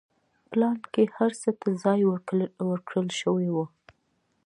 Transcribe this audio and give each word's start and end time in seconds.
پلان 0.51 0.77
کې 0.93 1.03
هر 1.17 1.31
څه 1.41 1.49
ته 1.59 1.67
ځای 1.83 2.01
ورکړل 2.65 3.07
شوی 3.21 3.47
و. 3.51 3.57